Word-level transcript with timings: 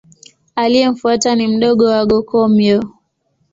Aliyemfuata 0.55 1.35
ni 1.35 1.47
mdogo 1.47 1.85
wake 1.85 2.09
Go-Komyo. 2.13 2.83